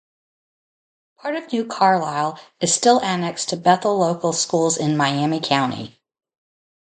Part 1.19 1.35
of 1.35 1.53
New 1.53 1.63
Carlisle 1.63 2.39
is 2.59 2.73
still 2.73 2.99
annexed 3.01 3.49
to 3.49 3.55
Bethel 3.55 3.99
Local 3.99 4.33
Schools 4.33 4.75
in 4.77 4.97
Miami 4.97 5.39
County. 5.39 6.01